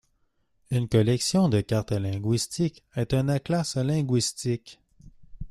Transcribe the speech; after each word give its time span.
Une 0.71 0.89
collection 0.89 1.47
de 1.47 1.61
cartes 1.61 1.91
linguistiques 1.91 2.83
est 2.95 3.13
un 3.13 3.29
atlas 3.29 3.75
linguistique. 3.75 4.81